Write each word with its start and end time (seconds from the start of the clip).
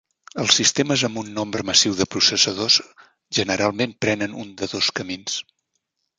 Els 0.43 0.55
sistemes 0.59 1.03
amb 1.09 1.19
un 1.21 1.29
nombre 1.35 1.65
massiu 1.71 1.93
de 1.99 2.07
processadors 2.13 2.79
generalment 3.41 3.95
prenen 4.07 4.35
un 4.47 4.53
de 4.63 4.73
dos 4.75 4.91
camins. 5.03 5.39